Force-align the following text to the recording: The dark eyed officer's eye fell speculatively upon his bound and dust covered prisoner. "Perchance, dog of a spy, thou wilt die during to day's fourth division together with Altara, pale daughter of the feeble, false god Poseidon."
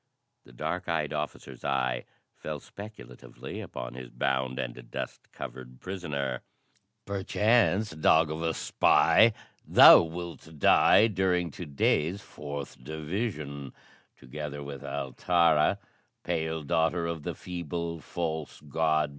The 0.45 0.51
dark 0.51 0.89
eyed 0.89 1.13
officer's 1.13 1.63
eye 1.63 2.05
fell 2.33 2.59
speculatively 2.59 3.61
upon 3.61 3.93
his 3.93 4.09
bound 4.09 4.57
and 4.57 4.89
dust 4.89 5.31
covered 5.31 5.79
prisoner. 5.79 6.41
"Perchance, 7.05 7.91
dog 7.91 8.31
of 8.31 8.41
a 8.41 8.55
spy, 8.55 9.31
thou 9.63 10.01
wilt 10.01 10.57
die 10.57 11.05
during 11.05 11.51
to 11.51 11.67
day's 11.67 12.19
fourth 12.19 12.83
division 12.83 13.73
together 14.17 14.63
with 14.63 14.83
Altara, 14.83 15.77
pale 16.23 16.63
daughter 16.63 17.05
of 17.05 17.21
the 17.21 17.35
feeble, 17.35 17.99
false 17.99 18.59
god 18.61 18.69
Poseidon." 18.69 19.09